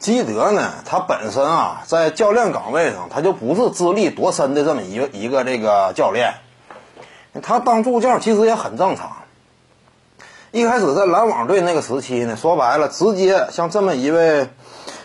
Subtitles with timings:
[0.00, 6.32] 基德呢，他本身啊，在教练岗位上，他就不是资历多深的这么一个一个这个教练。
[7.42, 9.12] 他当助教其实也很正常。
[10.52, 14.48] 一开始在篮网队那个时期呢，说白了，直接像这么一位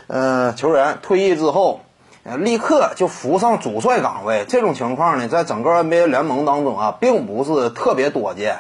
[0.08, 1.82] 呃球员退役之后，
[2.24, 8.60] 立刻就扶上主帅岗位，这种情况呢，在整个 NBA 联盟当中啊，并不是特别多见。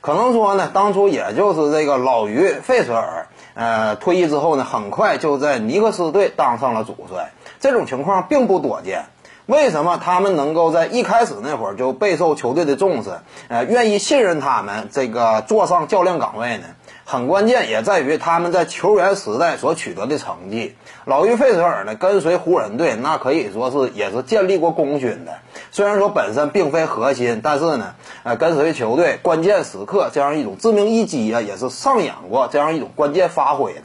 [0.00, 9.04] 可能说呢，当初也就是这个老于费舍尔，呃，退役之后呢，很快就在尼克斯队当上了主帅，这种情况并不多见。
[9.50, 13.10] 为什么他们能够在一开始那会儿就备受球队的重视，
[13.48, 16.66] 呃，愿意信任他们这个坐上教练岗位呢？
[17.04, 20.76] 很关键也在于他们在球员时代所取得的成绩。
[21.04, 25.38] 老于费舍尔呢，跟随湖人队，那可以说是也是建立过功勋的。
[25.72, 33.82] 虽然说本身并非核心，但是呢，呃，跟随球队关键时刻这样一种致命一击啊，也是上演过这样一种关键发挥的。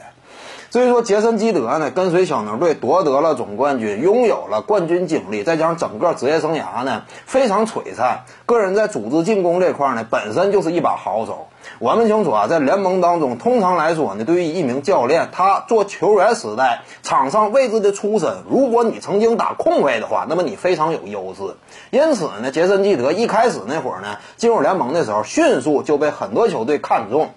[0.70, 11.46] 所以说，杰森基德呢，跟随小牛队夺得了总冠军，拥有了冠军经历，再加上整个职业生涯呢非常璀璨，个人在组织进攻这块呢本身就是一把好手。
[11.78, 21.56] 我们清楚啊，在联盟当中，通常来说呢，对于一名教练，他做球员时代场上位置的出身，如果你曾经打控卫的话，那么你非常有优势。
[21.90, 27.30] 因此呢，杰森基德一开始那会儿呢，进入联盟的时候，迅速就被很多球队看中。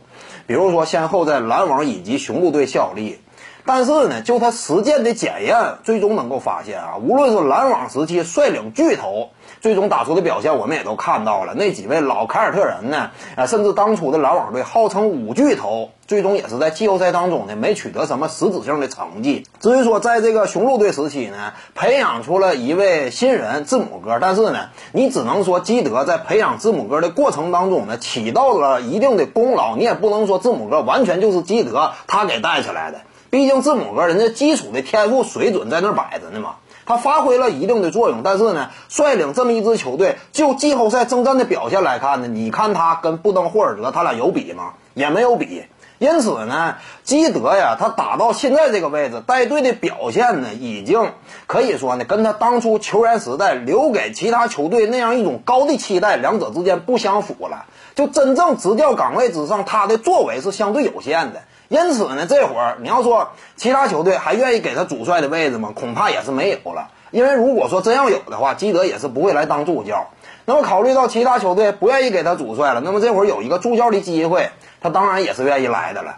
[0.49, 3.19] 比如说，先后在篮网以及雄鹿队效力，
[3.65, 9.29] 但是呢，就他实践的检验，最终能够发现啊，无论是篮网时期率领巨头。
[9.61, 11.53] 最终打出的表现，我们也都看到了。
[11.53, 13.11] 那几位老凯尔特人呢？
[13.35, 19.45] 啊，甚至当初的篮网队号称五巨头，最终也是在季后赛当中呢，没取得什么实质性的成绩。
[19.59, 29.75] 至于说在这个雄鹿队时期呢，培养出了一位新人字母哥，但是呢，你只能说基德在培养字母哥的过程当中呢，起到了一定的功劳。
[29.75, 36.55] 你也不能说字母哥完全就是基德他给带起来的，毕竟字母哥人家基础的天赋水准在那摆着呢嘛。
[36.89, 44.73] 他发挥了一定的作用，但是呢，率领这么一支球队，就季后赛征战的表现来看呢，你看他跟布登霍尔德他俩有比吗？
[44.95, 45.65] 也没有比。
[45.99, 51.11] 因此呢，基德呀，他打到现在这个位置，带队的表现呢，已经
[51.45, 57.67] 可以说呢，跟他当初球员时代留给其他球队那样一种高的期待，两者之间不相符了。
[57.93, 61.43] 就真正执教岗位之上，他的作为是相对有限的。
[61.69, 65.71] 因此呢，这会儿你要说其他球队还愿意给他主帅的位置吗？
[65.73, 66.89] 恐怕也是没有了。
[67.11, 70.07] 因为如果说真要有的话，基德也是不会来当助教。
[70.45, 74.49] 那么考虑到其他球队不愿意给他主帅了，那么这会儿有一个助教的机会，
[74.81, 76.17] 他当然也是愿意来的了。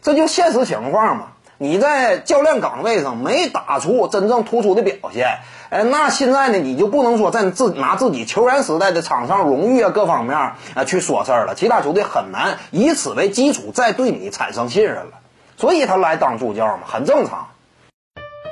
[0.00, 1.28] 这就现实情况嘛。
[1.60, 5.38] 你在教练岗位上没打出真正突出的表现，
[5.70, 11.56] 哎，那现在呢，你就不能说在自拿自己球员时代的场上荣誉啊各方面啊去说事儿了。
[11.56, 15.18] 其他球队很难以此为基础再对你产生信任了，
[15.56, 17.48] 所以他来当助教嘛，很正常。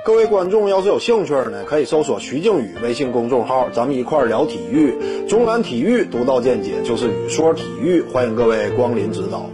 [0.05, 5.27] 各位观众要是有兴趣呢，可以搜索徐静宇微信公众号，咱们一块儿聊体育。
[5.28, 9.47] 中南体育独到见解就是语说体育，欢迎各位光临指导。